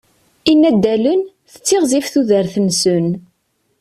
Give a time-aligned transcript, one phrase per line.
[0.51, 1.21] Inaddalen,
[1.51, 3.07] tettiɣzif tudert-nsen.